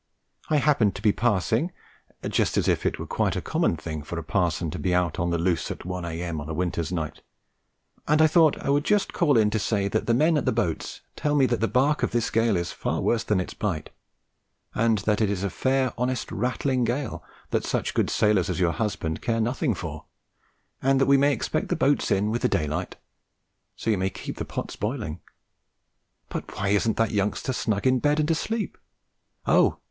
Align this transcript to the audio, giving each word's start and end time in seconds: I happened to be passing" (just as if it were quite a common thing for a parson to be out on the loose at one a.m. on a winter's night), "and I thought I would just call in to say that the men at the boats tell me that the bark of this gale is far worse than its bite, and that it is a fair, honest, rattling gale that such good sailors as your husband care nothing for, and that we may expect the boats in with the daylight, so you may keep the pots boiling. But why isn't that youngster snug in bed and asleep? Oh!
I 0.49 0.55
happened 0.57 0.95
to 0.95 1.01
be 1.03 1.11
passing" 1.11 1.71
(just 2.27 2.57
as 2.57 2.67
if 2.67 2.87
it 2.87 2.97
were 2.97 3.05
quite 3.05 3.35
a 3.35 3.39
common 3.39 3.77
thing 3.77 4.01
for 4.01 4.17
a 4.17 4.23
parson 4.23 4.71
to 4.71 4.79
be 4.79 4.95
out 4.95 5.19
on 5.19 5.29
the 5.29 5.37
loose 5.37 5.69
at 5.69 5.85
one 5.85 6.05
a.m. 6.05 6.41
on 6.41 6.49
a 6.49 6.55
winter's 6.55 6.91
night), 6.91 7.21
"and 8.07 8.19
I 8.19 8.25
thought 8.25 8.57
I 8.59 8.71
would 8.71 8.83
just 8.83 9.13
call 9.13 9.37
in 9.37 9.51
to 9.51 9.59
say 9.59 9.87
that 9.89 10.07
the 10.07 10.15
men 10.15 10.37
at 10.37 10.45
the 10.45 10.51
boats 10.51 11.01
tell 11.15 11.35
me 11.35 11.45
that 11.45 11.59
the 11.59 11.67
bark 11.67 12.01
of 12.01 12.09
this 12.09 12.31
gale 12.31 12.57
is 12.57 12.71
far 12.71 12.99
worse 12.99 13.23
than 13.23 13.39
its 13.39 13.53
bite, 13.53 13.91
and 14.73 14.97
that 15.05 15.21
it 15.21 15.29
is 15.29 15.43
a 15.43 15.51
fair, 15.51 15.93
honest, 15.99 16.31
rattling 16.31 16.83
gale 16.83 17.23
that 17.51 17.63
such 17.63 17.93
good 17.93 18.09
sailors 18.09 18.49
as 18.49 18.59
your 18.59 18.71
husband 18.71 19.21
care 19.21 19.39
nothing 19.39 19.75
for, 19.75 20.05
and 20.81 20.99
that 20.99 21.05
we 21.05 21.15
may 21.15 21.31
expect 21.31 21.67
the 21.67 21.75
boats 21.75 22.09
in 22.09 22.31
with 22.31 22.41
the 22.41 22.49
daylight, 22.49 22.95
so 23.75 23.91
you 23.91 23.99
may 23.99 24.09
keep 24.09 24.37
the 24.37 24.45
pots 24.45 24.75
boiling. 24.75 25.21
But 26.27 26.57
why 26.57 26.69
isn't 26.69 26.97
that 26.97 27.11
youngster 27.11 27.53
snug 27.53 27.85
in 27.85 27.99
bed 27.99 28.19
and 28.19 28.31
asleep? 28.31 28.79
Oh! 29.45 29.77